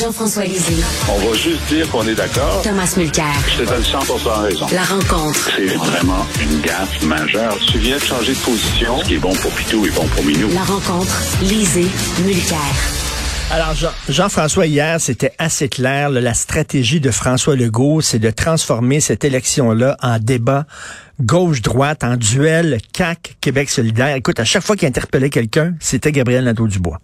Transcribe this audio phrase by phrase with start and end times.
[0.00, 0.76] Jean-François Lisée.
[1.08, 2.62] On va juste dire qu'on est d'accord.
[2.62, 3.24] Thomas Mulcair.
[3.48, 3.98] Je te donne 100
[4.42, 4.66] raison.
[4.72, 5.50] La rencontre.
[5.56, 7.56] C'est vraiment une gaffe majeure.
[7.66, 9.00] Tu viens de changer de position.
[9.00, 10.48] Ce qui est bon pour Pitou est bon pour Minou.
[10.54, 11.20] La rencontre.
[11.42, 11.88] Lisée.
[12.24, 12.58] Mulcair.
[13.50, 16.10] Alors, Jean- Jean-François, hier, c'était assez clair.
[16.10, 20.66] là, la stratégie de François Legault, c'est de transformer cette élection-là en débat
[21.20, 24.14] gauche-droite, en duel CAC-Québec solidaire.
[24.14, 27.00] Écoute, à chaque fois qu'il interpellait quelqu'un, c'était Gabriel Nadeau-Dubois.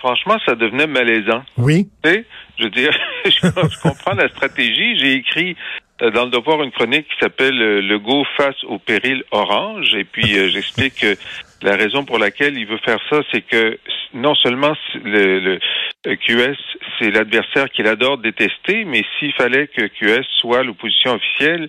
[0.00, 1.42] Franchement, ça devenait malaisant.
[1.58, 1.88] Oui?
[2.02, 2.24] Tu sais,
[2.58, 2.90] je veux dire,
[3.24, 4.98] je, comprends la stratégie.
[4.98, 5.56] J'ai écrit
[6.02, 9.94] euh, dans le devoir une chronique qui s'appelle euh, Le go face au péril orange.
[9.94, 11.16] Et puis, euh, j'explique que
[11.62, 13.78] la raison pour laquelle il veut faire ça, c'est que
[14.14, 15.58] non seulement le, le
[16.06, 16.56] euh, QS,
[16.98, 21.68] c'est l'adversaire qu'il adore détester, mais s'il fallait que QS soit l'opposition officielle,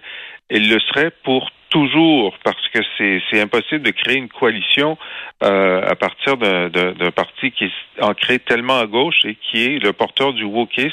[0.49, 4.97] il le serait pour toujours, parce que c'est impossible de créer une coalition
[5.41, 9.93] euh, à partir d'un parti qui est ancré tellement à gauche et qui est le
[9.93, 10.91] porteur du wokisme,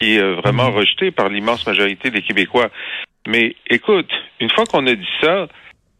[0.00, 2.70] qui est euh, vraiment rejeté par l'immense majorité des Québécois.
[3.26, 4.10] Mais écoute,
[4.40, 5.48] une fois qu'on a dit ça,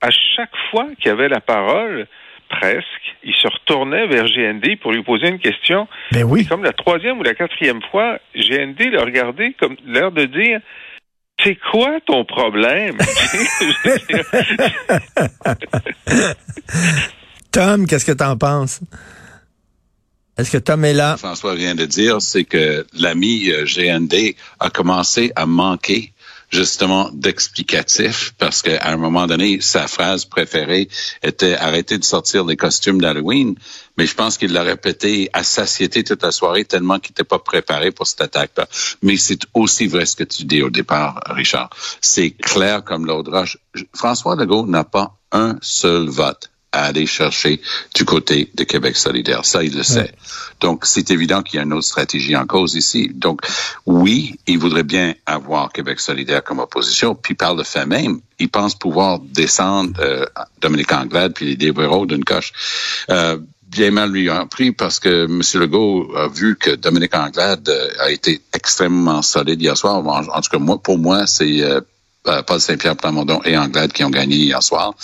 [0.00, 2.06] à chaque fois qu'il y avait la parole,
[2.48, 5.88] presque, il se retournait vers GND pour lui poser une question.
[6.12, 6.46] Ben oui.
[6.46, 10.60] Comme la troisième ou la quatrième fois, GND l'a regardé comme l'air de dire
[11.42, 12.96] C'est quoi ton problème?
[17.52, 18.80] Tom, qu'est-ce que t'en penses?
[20.36, 21.16] Est-ce que Tom est là?
[21.16, 26.12] François vient de dire, c'est que l'ami euh, GND a commencé à manquer
[26.50, 30.88] justement d'explicatif parce qu'à un moment donné, sa phrase préférée
[31.22, 33.54] était arrêter de sortir les costumes d'Halloween.
[33.96, 37.38] Mais je pense qu'il l'a répété à satiété toute la soirée tellement qu'il n'était pas
[37.38, 38.68] préparé pour cette attaque-là.
[39.02, 41.70] Mais c'est aussi vrai ce que tu dis au départ, Richard.
[42.00, 43.24] C'est clair comme l'eau.
[43.94, 47.60] François Legault n'a pas un seul vote à aller chercher
[47.94, 49.44] du côté de Québec solidaire.
[49.44, 50.12] Ça, il le sait.
[50.60, 53.10] Donc, c'est évident qu'il y a une autre stratégie en cause ici.
[53.14, 53.40] Donc,
[53.86, 57.14] oui, il voudrait bien avoir Québec solidaire comme opposition.
[57.14, 60.26] Puis, par le fait même, il pense pouvoir descendre euh,
[60.60, 62.52] Dominique Anglade puis les libéraux d'une coche.
[63.10, 63.38] Euh,
[63.68, 65.42] bien mal lui a pris parce que M.
[65.60, 70.04] Legault a vu que Dominique Anglade euh, a été extrêmement solide hier soir.
[70.06, 71.80] En, en tout cas, moi, pour moi, c'est euh, euh,
[72.46, 74.94] Paul Saint-Pierre Plamondon et Anglade qui ont gagné hier soir.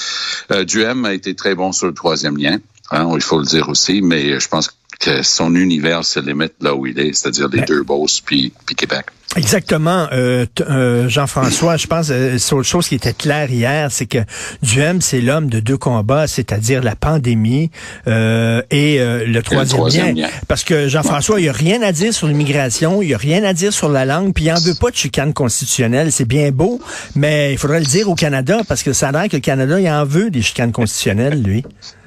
[0.50, 2.58] Euh, Duhem a été très bon sur le troisième lien,
[2.90, 6.74] hein, il faut le dire aussi, mais je pense que son univers se limite là
[6.74, 7.66] où il est, c'est-à-dire les Ben.
[7.66, 9.06] deux Beauce puis, puis Québec.
[9.36, 11.76] Exactement, euh, euh, Jean-François.
[11.76, 14.18] Je pense euh, autre chose qui était clair hier, c'est que
[14.62, 17.70] Duhem, c'est l'homme de deux combats, c'est-à-dire la pandémie
[18.06, 20.26] euh, et euh, le troisième, troisième lien.
[20.26, 20.28] lien.
[20.46, 23.54] Parce que Jean-François, il y a rien à dire sur l'immigration, il a rien à
[23.54, 26.12] dire sur la langue, puis il en veut pas de chicane constitutionnelle.
[26.12, 26.80] C'est bien beau,
[27.16, 29.80] mais il faudrait le dire au Canada parce que ça a l'air que le Canada,
[29.80, 31.64] il en veut des chicanes constitutionnelles, lui.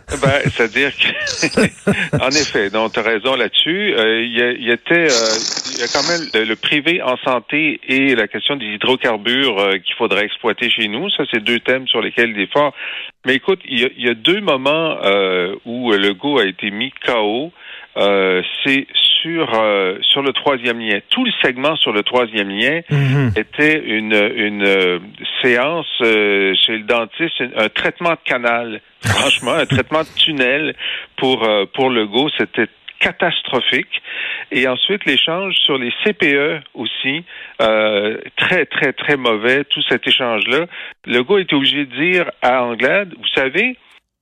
[0.09, 3.93] Ben, c'est-à-dire que, en effet, donc tu as raison là-dessus.
[3.93, 5.35] Euh, Il y, a- il y était, euh,
[5.73, 9.59] il y a quand même le, le privé en santé et la question des hydrocarbures
[9.59, 11.09] euh, qu'il faudrait exploiter chez nous.
[11.09, 12.73] Ça, c'est deux thèmes sur lesquels il est fort.
[13.25, 16.91] Mais écoute, il y y a deux moments euh, où le go a été mis
[17.05, 17.51] KO.
[17.97, 18.87] Euh, c'est
[19.21, 20.99] sur euh, sur le troisième lien.
[21.09, 23.31] Tout le segment sur le troisième lien Mhm.
[23.35, 24.99] était une, une euh,
[25.41, 30.75] séance euh, chez le dentiste, un, un traitement de canal, franchement, un traitement de tunnel
[31.17, 32.67] pour pour le go, c'était
[32.99, 34.01] catastrophique.
[34.51, 37.23] Et ensuite, l'échange sur les CPE aussi,
[37.61, 40.65] euh, très, très, très mauvais, tout cet échange-là.
[41.05, 43.75] Le gars était obligé de dire à Anglade, vous savez,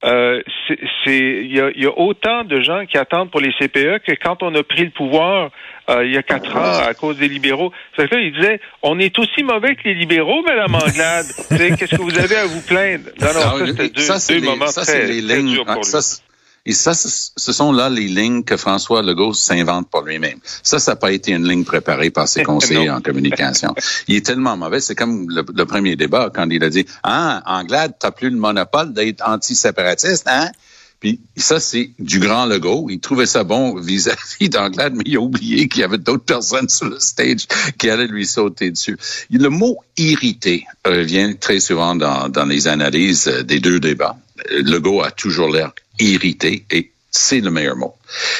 [0.03, 3.51] euh, c'est, c'est- il y a, y a autant de gens qui attendent pour les
[3.53, 5.51] CPE que quand on a pris le pouvoir
[5.89, 7.71] euh, il y a quatre ans à cause des libéraux.
[7.95, 11.25] Fait que là, il disait, on est aussi mauvais que les libéraux, Madame Anglade.
[11.77, 13.05] Qu'est-ce que vous avez à vous plaindre?
[13.21, 15.37] Non, non, ça, c'était deux, ça, c'est deux les- moments ça, très, c'est les très
[15.37, 15.53] lignes.
[15.53, 15.83] durs pour ah, lui.
[15.85, 16.21] ça, c'est-
[16.65, 20.39] et ça, ce sont là les lignes que François Legault s'invente pour lui-même.
[20.63, 23.75] Ça, ça n'a pas été une ligne préparée par ses conseillers en communication.
[24.07, 24.79] Il est tellement mauvais.
[24.79, 28.37] C'est comme le, le premier débat quand il a dit Ah, Anglade, t'as plus le
[28.37, 30.49] monopole d'être anti-séparatiste, hein?
[30.99, 32.87] Puis ça, c'est du grand Legault.
[32.89, 36.69] Il trouvait ça bon vis-à-vis d'Anglade, mais il a oublié qu'il y avait d'autres personnes
[36.69, 37.45] sur le stage
[37.77, 38.97] qui allaient lui sauter dessus.
[39.29, 44.17] Le mot irrité revient très souvent dans, dans les analyses des deux débats.
[44.49, 47.95] Legault a toujours l'air irrité et c'est le meilleur mot.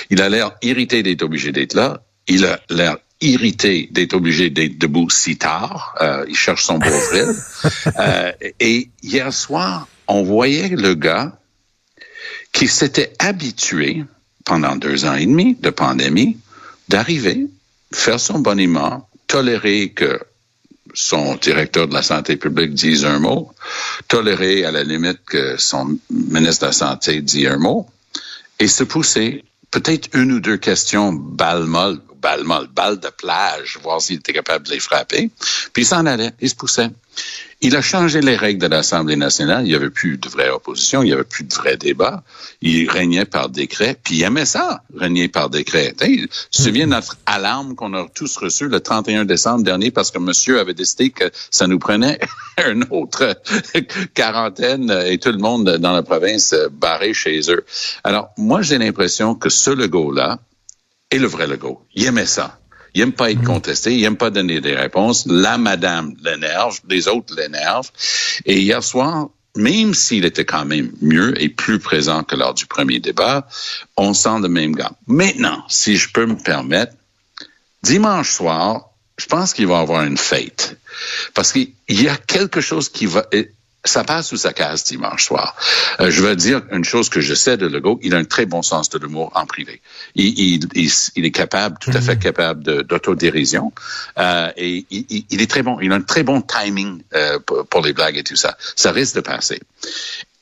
[0.10, 2.02] Il a l'air irrité d'être obligé d'être là.
[2.28, 5.96] Il a l'air irrité d'être obligé d'être debout si tard.
[6.02, 7.30] Euh, il cherche son beau-frère.
[7.98, 11.40] Euh, et hier soir, on voyait le gars
[12.52, 14.04] qui s'était habitué
[14.44, 16.38] pendant deux ans et demi de pandémie
[16.90, 17.48] d'arriver,
[17.94, 20.20] faire son boniment, tolérer que
[20.96, 23.52] son directeur de la santé publique dise un mot,
[24.08, 27.88] tolérer à la limite que son ministre de la Santé dise un mot,
[28.60, 32.44] et se pousser peut-être une ou deux questions balle molle, balles,
[32.74, 35.30] balles de plage, voir s'il était capable de les frapper.
[35.74, 36.90] Puis il s'en allait, il se poussait.
[37.66, 39.66] Il a changé les règles de l'Assemblée nationale.
[39.66, 42.24] Il n'y avait plus de vraie opposition, il n'y avait plus de vrai débat.
[42.62, 45.96] Il régnait par décret, puis il aimait ça, régner par décret.
[46.00, 50.20] Tu te souviens notre alarme qu'on a tous reçue le 31 décembre dernier parce que
[50.20, 52.20] monsieur avait décidé que ça nous prenait
[52.70, 53.36] une autre
[54.14, 57.66] quarantaine et tout le monde dans la province barré chez eux.
[58.04, 60.38] Alors, moi, j'ai l'impression que ce Legault-là
[61.10, 61.82] est le vrai Legault.
[61.96, 62.60] Il aimait ça.
[62.96, 63.46] Il aime pas être Mhm.
[63.46, 65.26] contesté, il aime pas donner des réponses.
[65.28, 67.92] La madame l'énerve, les autres l'énervent.
[68.46, 72.66] Et hier soir, même s'il était quand même mieux et plus présent que lors du
[72.66, 73.48] premier débat,
[73.98, 74.94] on sent le même gars.
[75.08, 76.94] Maintenant, si je peux me permettre,
[77.84, 80.78] dimanche soir, je pense qu'il va y avoir une fête.
[81.34, 83.26] Parce qu'il y a quelque chose qui va...
[83.86, 85.56] Ça passe ou ça casse dimanche soir.
[86.00, 88.46] Euh, je veux dire une chose que je sais de Legault, il a un très
[88.46, 89.82] bon sens de l'humour en privé.
[90.16, 93.72] Il, il, il, il, est capable, tout à fait capable d'autodérision.
[94.18, 95.80] Euh, et il, il, est très bon.
[95.82, 98.58] Il a un très bon timing euh, pour, pour les blagues et tout ça.
[98.76, 99.60] Ça risque de passer.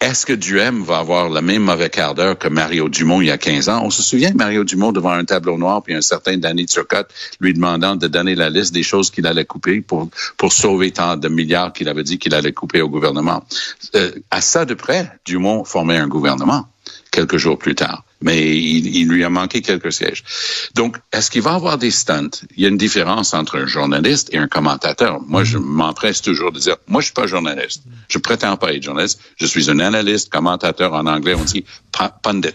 [0.04, 3.32] Est-ce que Duhem va avoir le même mauvais quart d'heure que Mario Dumont il y
[3.32, 3.84] a 15 ans?
[3.86, 7.08] On se souvient de Mario Dumont devant un tableau noir, puis un certain Danny Turcotte
[7.40, 11.16] lui demandant de donner la liste des choses qu'il allait couper pour, pour sauver tant
[11.16, 13.46] de milliards qu'il avait dit qu'il allait couper au gouvernement.
[13.96, 16.68] Euh, à ça de près, Dumont formait un gouvernement
[17.10, 18.04] quelques jours plus tard.
[18.24, 20.24] Mais il, il, lui a manqué quelques sièges.
[20.76, 22.32] Donc, est-ce qu'il va avoir des stunts?
[22.56, 25.22] Il y a une différence entre un journaliste et un commentateur.
[25.22, 27.84] Moi, je m'empresse toujours de dire, moi, je suis pas journaliste.
[28.08, 29.20] Je prétends pas être journaliste.
[29.38, 31.66] Je suis un analyste, commentateur en anglais, on dit
[32.22, 32.50] pundit.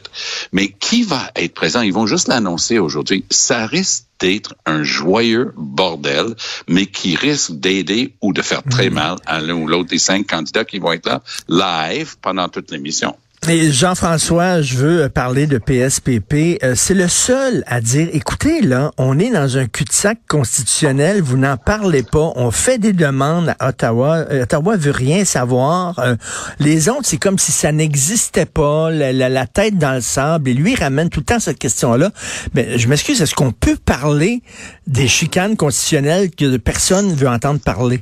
[0.53, 1.83] Mais qui va être présent?
[1.83, 3.25] Ils vont juste l'annoncer aujourd'hui.
[3.31, 6.35] Ça risque d'être un joyeux bordel,
[6.67, 10.27] mais qui risque d'aider ou de faire très mal à l'un ou l'autre des cinq
[10.27, 13.17] candidats qui vont être là live pendant toute l'émission.
[13.51, 16.63] Et Jean-François, je veux parler de PSPP.
[16.63, 21.39] Euh, c'est le seul à dire, écoutez, là, on est dans un cul-de-sac constitutionnel, vous
[21.39, 25.99] n'en parlez pas, on fait des demandes à Ottawa, euh, Ottawa veut rien savoir.
[25.99, 26.17] Euh,
[26.61, 30.75] les autres, c'est comme si ça n'existait pas, la, tête dans le sable, et lui
[30.75, 32.11] ramène tout le temps cette question-là.
[32.55, 34.43] Mais je m'excuse, est-ce qu'on peut parler
[34.87, 38.01] des chicanes constitutionnelles que personne veut entendre parler?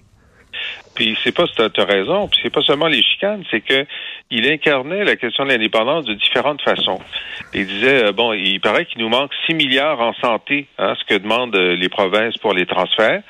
[0.96, 3.86] Puis c'est pas, tu as raison, puis c'est pas seulement les chicanes, c'est que
[4.30, 7.00] il incarnait la question de l'indépendance de différentes façons.
[7.54, 11.04] Il disait, euh, bon, il paraît qu'il nous manque 6 milliards en santé, hein, ce
[11.04, 13.22] que demandent les provinces pour les transferts.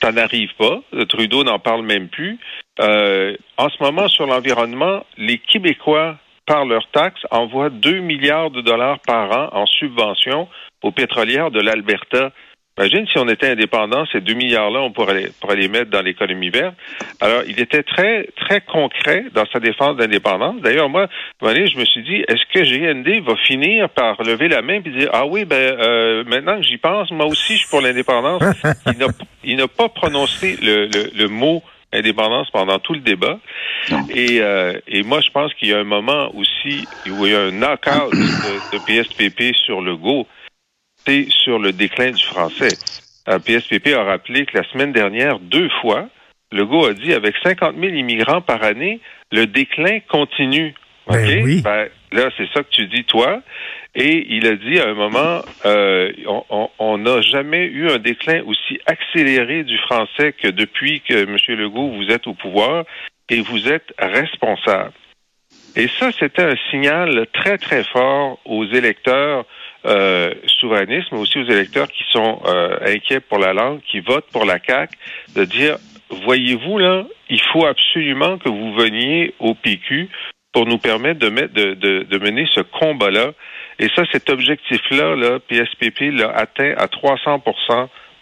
[0.00, 0.80] Ça n'arrive pas.
[1.08, 2.38] Trudeau n'en parle même plus.
[2.80, 8.60] Euh, en ce moment, sur l'environnement, les Québécois, par leurs taxes, envoient 2 milliards de
[8.60, 10.48] dollars par an en subventions
[10.82, 12.32] aux pétrolières de l'Alberta.
[12.78, 16.00] Imagine si on était indépendant, ces deux milliards-là, on pourrait les, pourrait les mettre dans
[16.00, 16.74] l'économie verte.
[17.20, 20.60] Alors, il était très, très concret dans sa défense d'indépendance.
[20.62, 21.08] D'ailleurs, moi, à un
[21.42, 24.80] moment donné, je me suis dit, est-ce que GND va finir par lever la main
[24.84, 27.82] et dire, ah oui, ben, euh, maintenant que j'y pense, moi aussi, je suis pour
[27.82, 28.42] l'indépendance?
[29.44, 33.38] il n'a pas prononcé le, le, le mot indépendance pendant tout le débat.
[34.08, 37.34] Et, euh, et moi, je pense qu'il y a un moment aussi où il y
[37.34, 40.26] a un knockout de, de PSPP sur le go
[41.28, 42.76] sur le déclin du français.
[43.26, 46.08] Un PSPP a rappelé que la semaine dernière, deux fois,
[46.52, 49.00] Legault a dit avec 50 000 immigrants par année,
[49.30, 50.74] le déclin continue.
[51.06, 51.16] OK?
[51.16, 51.62] Ben oui.
[51.62, 53.42] Ben, là, c'est ça que tu dis, toi.
[53.94, 56.10] Et il a dit à un moment, euh,
[56.78, 61.36] on n'a jamais eu un déclin aussi accéléré du français que depuis que M.
[61.58, 62.84] Legault, vous êtes au pouvoir
[63.28, 64.92] et vous êtes responsable.
[65.76, 69.44] Et ça, c'était un signal très, très fort aux électeurs
[69.84, 74.30] euh, souverainistes, mais aussi aux électeurs qui sont euh, inquiets pour la langue, qui votent
[74.32, 74.96] pour la CAQ,
[75.34, 75.76] de dire,
[76.24, 80.08] voyez-vous, là, il faut absolument que vous veniez au PQ
[80.52, 83.32] pour nous permettre de, mettre, de, de, de mener ce combat-là.
[83.78, 87.42] Et ça, cet objectif-là, là, PSPP l'a atteint à 300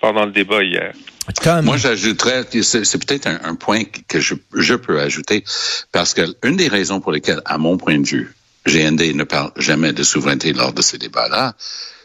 [0.00, 0.92] pendant le débat hier.
[1.62, 5.44] Moi, j'ajouterais, c'est peut-être un, un, point que je, je peux ajouter,
[5.92, 8.32] parce que une des raisons pour lesquelles, à mon point de vue,
[8.66, 11.54] GND ne parle jamais de souveraineté lors de ces débats-là,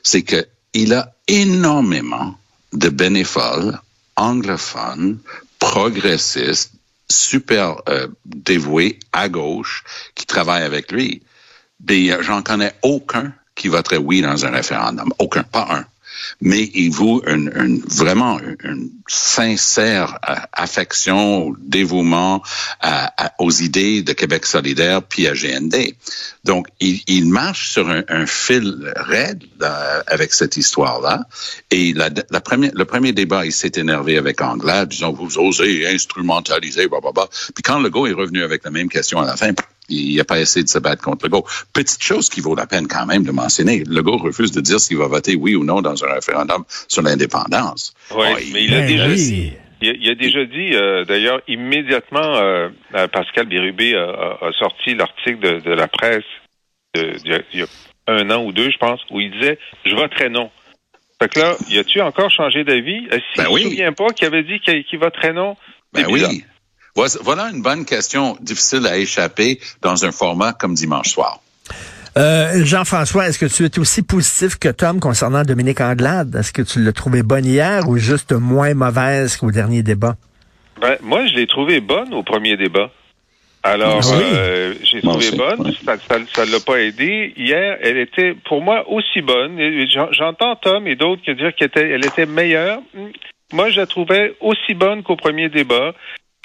[0.04, 2.38] c'est que il a énormément
[2.74, 3.80] de bénévoles
[4.16, 5.20] anglophones,
[5.60, 6.74] progressistes,
[7.10, 9.84] super euh, dévoués à gauche
[10.16, 11.22] qui travaillent avec lui.
[12.22, 15.14] J'en connais aucun qui voterait oui dans un référendum.
[15.20, 15.86] Aucun, pas un
[16.42, 22.42] mais il vaut une, une, vraiment une sincère euh, affection, dévouement
[22.82, 25.96] à, aux idées de Québec solidaire puis à GND.
[26.44, 31.26] Donc, il, il marche sur un, un fil raide là, avec cette histoire-là.
[31.72, 35.88] Et la, la première, le premier débat, il s'est énervé avec Anglade, disant, vous osez
[35.88, 37.28] instrumentaliser, blablabla.
[37.54, 39.52] Puis quand Legault est revenu avec la même question à la fin,
[39.90, 41.46] Il n'a pas essayé de se battre contre Legault.
[41.74, 43.84] Petite chose qui vaut la peine quand même de mentionner.
[43.88, 47.94] Legault refuse de dire s'il va voter oui ou non dans un référendum sur l'indépendance.
[48.12, 49.16] Oui, Oh, mais il a Ben déjà oui.
[49.16, 49.54] dit.
[49.82, 54.48] Il a, il a déjà dit, euh, d'ailleurs, immédiatement, euh, euh, Pascal Bérubé a, a-
[54.48, 56.24] a sorti l'article de, de la presse
[56.96, 57.68] de- a- il y a
[58.08, 60.50] un an ou deux, je pense, où il disait «Je voterai non».
[61.22, 63.06] Fait que là, y a-tu encore changé d'avis?
[63.12, 63.64] Est-ce qu'il Ben ne oui.
[63.64, 65.56] se souvient pas qu'il avait dit qu'il voterait non?
[65.94, 66.44] Ben oui.
[66.96, 71.40] Voilà- une bonne question difficile à échapper dans un format comme dimanche soir.
[72.18, 76.34] Euh, Jean-François, est-ce que tu es aussi positif que Tom concernant Dominique Anglade?
[76.36, 80.16] Est-ce que tu l'as trouvé bonne hier ou juste moins mauvaise qu'au dernier débat?
[80.82, 82.90] Ben, moi, je l'ai trouvée bonne au premier débat.
[83.64, 84.22] Alors, Oui.
[84.34, 85.62] euh, j'ai trouvé aussi, bonne.
[85.66, 85.78] oui.
[85.84, 85.98] Ça
[86.34, 87.34] ça, l'a pas aidé.
[87.36, 89.60] Hier, elle était, pour moi, aussi bonne.
[90.12, 92.80] J'entends Tom et d'autres qui dire qu'elle était, elle était meilleure.
[93.52, 95.94] Moi, je la trouvais aussi bonne qu'au premier débat.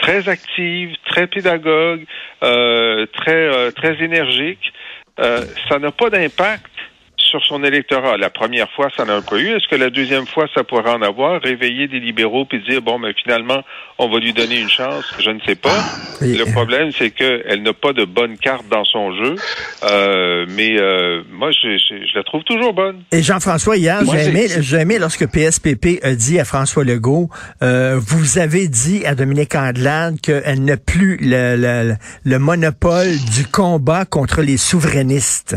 [0.02, 2.04] Très active, très pédagogue,
[2.42, 4.73] euh, très, euh, très énergique.
[5.21, 6.69] Euh, ça n'a pas d'impact
[7.30, 8.16] sur son électorat.
[8.16, 9.49] La première fois, ça n'a pas eu.
[9.56, 11.40] Est-ce que la deuxième fois, ça pourrait en avoir?
[11.40, 13.62] Réveiller des libéraux puis dire, bon, mais finalement,
[13.99, 15.04] on va lui donner une chance?
[15.18, 15.78] Je ne sais pas.
[16.22, 19.37] Et- Le problème, c'est qu'elle n'a pas de bonne carte dans son jeu.
[19.84, 23.02] Euh, mais euh, moi, je, je- je la trouve toujours bonne.
[23.12, 27.28] Et Jean-François, hier, j'ai aimé, j'ai aimé lorsque PSPP a dit à François Legault,
[27.62, 31.94] euh, vous avez dit à Dominique Andelade qu'elle n'a plus le, le,
[32.25, 35.56] le monopole du combat contre les souverainistes,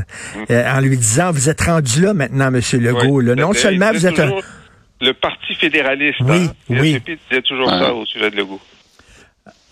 [0.52, 3.20] Euh, en lui disant, vous êtes rendu là maintenant, Monsieur Legault.
[3.22, 3.26] Oui.
[3.26, 3.36] là.
[3.36, 4.32] Non seulement vous êtes un...
[5.02, 6.20] Le Parti fédéraliste.
[6.22, 6.54] Oui, hein?
[6.70, 7.02] oui.
[7.06, 7.80] Disait toujours Ouais.
[7.80, 8.60] ça au sujet de Legault.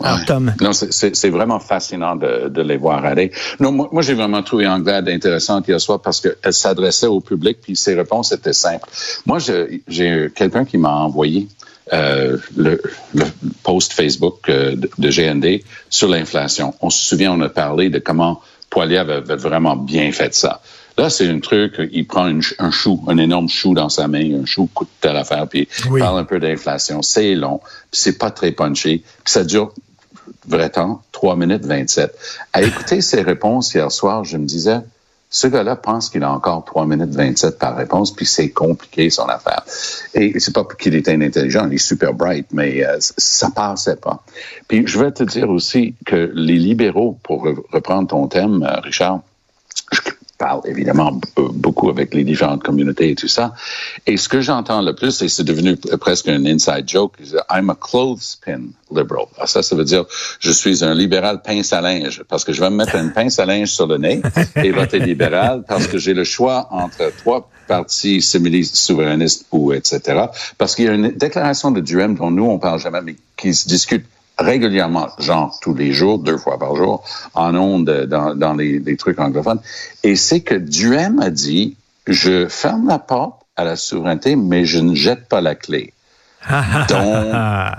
[0.03, 0.25] Ah, Ouais.
[0.25, 0.53] Tom.
[0.59, 3.31] Non, c'est- vraiment fascinant de, de les voir aller.
[3.59, 7.59] Non, moi, moi j'ai vraiment trouvé Anglade intéressante hier soir parce qu'elle s'adressait au public
[7.61, 8.89] puis ses réponses étaient simples.
[9.25, 9.37] Moi,
[9.87, 11.47] j'ai quelqu'un qui m'a envoyé
[11.93, 12.81] euh, le,
[13.13, 13.25] le
[13.63, 16.73] post Facebook euh, de, de GND sur l'inflation.
[16.81, 20.61] On se souvient, on a parlé de comment Poilier avait, avait vraiment bien fait ça.
[20.97, 24.41] Là, c'est un truc, il prend une un chou, un énorme chou dans sa main,
[24.41, 25.99] un chou coûte telle affaire, puis Oui.
[25.99, 27.01] il parle un peu d'inflation.
[27.01, 27.59] C'est long,
[27.91, 29.73] puis c'est pas très punchy, puis ça dure
[30.47, 32.13] vrai temps, 3 minutes 27.
[32.53, 34.79] À écouter ses réponses hier soir, je me disais,
[35.29, 39.25] ce gars-là pense qu'il a encore 3 minutes 27 par réponse, puis c'est compliqué son
[39.27, 39.63] affaire.
[40.13, 44.23] Et c'est pas qu'il est inintelligent, il est super bright, mais euh, ça passait pas.
[44.67, 48.79] Puis je vais te dire aussi que les libéraux, pour re- reprendre ton thème, euh,
[48.81, 49.21] Richard,
[50.45, 53.45] parle évidemment b- beaucoup avec les différentes communautés et tout ça.
[54.09, 55.71] Et ce que j'entends le plus, et c'est devenu
[56.05, 57.13] presque un inside joke,
[57.55, 58.61] I'm a clothespin
[58.99, 59.27] liberal.
[59.37, 60.03] Alors ça, ça veut dire
[60.47, 63.37] je suis un libéral pince à linge parce que je vais me mettre une pince
[63.39, 64.21] à linge sur le nez
[64.65, 70.25] et voter libéral parce que j'ai le choix entre trois partis similistes, souverainistes ou etc.
[70.57, 73.53] Parce qu'il y a une déclaration de Duhem dont nous on parle jamais, mais qui
[73.53, 74.05] se discute
[74.37, 78.97] régulièrement, genre tous les jours, deux fois par jour, en ondes dans, dans les, les
[78.97, 79.59] trucs anglophones.
[80.03, 81.75] Et c'est que Duhem a dit,
[82.07, 85.93] je ferme la porte à la souveraineté, mais je ne jette pas la clé.
[86.89, 87.35] Donc,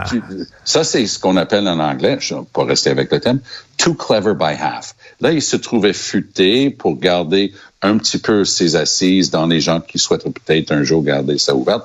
[0.08, 0.22] tu-
[0.64, 2.18] ça, c'est ce qu'on appelle en anglais,
[2.52, 3.40] pas rester avec le thème,
[3.76, 4.94] too clever by half.
[5.20, 7.52] Là, il se trouvait futé pour garder
[7.82, 11.54] un petit peu ses assises dans les gens qui souhaitent peut-être un jour garder ça
[11.54, 11.82] ouvert.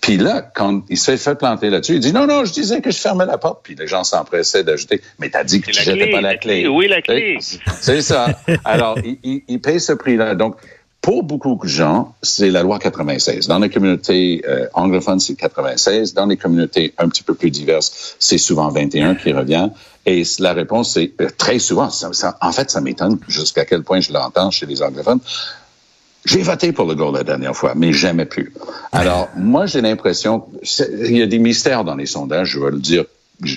[0.00, 2.90] Puis là, quand il s'est fait planter là-dessus, il dit non, non, je disais que
[2.90, 3.60] je fermais la porte.
[3.62, 6.68] Puis les gens s'empressaient d'ajouter, mais t'as dit que tu jetais clé, pas la clé,
[6.68, 7.38] oui, la clé.
[7.80, 8.38] C'est ça.
[8.64, 10.34] Alors, il, il, il paye ce prix-là.
[10.36, 10.56] Donc,
[11.00, 13.48] pour beaucoup de gens, c'est la loi 96.
[13.48, 16.12] Dans les communautés euh, anglophones, c'est 96.
[16.12, 19.70] Dans les communautés un petit peu plus diverses, c'est souvent 21 qui revient.
[20.06, 23.82] Et la réponse, c'est euh, très souvent, ça- ça- en fait, ça m'étonne jusqu'à quel
[23.82, 25.20] point je l'entends chez les anglophones.
[26.24, 28.52] J'ai voté pour le goal la dernière fois, mais jamais plus.
[28.92, 30.44] Alors, moi, j'ai l'impression,
[31.08, 33.04] il y a des mystères dans les sondages, je vais le dire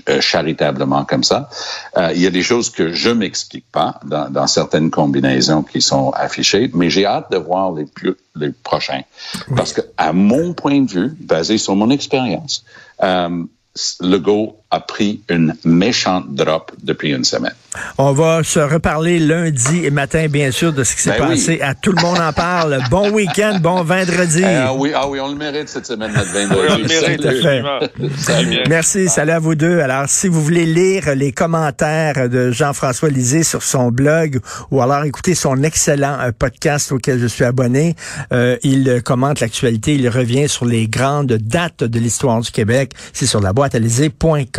[0.07, 1.49] euh, charitablement comme ça.
[1.97, 5.81] Euh, il y a des choses que je m'explique pas dans, dans certaines combinaisons qui
[5.81, 9.01] sont affichées, mais j'ai hâte de voir les, plus, les prochains.
[9.57, 12.63] Parce que, à mon point de vue, basé sur mon expérience,
[13.01, 13.43] euh,
[13.99, 17.53] Legault a pris une méchante drop depuis une semaine.
[17.97, 21.35] On va se reparler lundi matin, bien sûr, de ce qui s'est Ben oui.
[21.35, 21.61] passé.
[21.61, 22.79] À tout le monde en parle.
[22.89, 24.43] Bon week-end, bon vendredi.
[24.43, 26.87] Ah oui, ah oui, on le mérite cette semaine, notre Oui, on le vendredi.
[26.87, 27.59] mérite, Tout à fait.
[27.59, 27.79] absolument.
[28.17, 28.57] Salut.
[28.69, 29.79] Merci, salut à vous deux.
[29.79, 34.39] Alors, si vous voulez lire les commentaires de Jean-François Lisée sur son blog
[34.71, 37.95] ou alors écouter son excellent euh, podcast auquel je suis abonné,
[38.31, 42.93] euh, il commente l'actualité, il revient sur les grandes dates de l'histoire du Québec.
[43.13, 43.75] C'est sur la boîte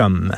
[0.04, 0.30] söm.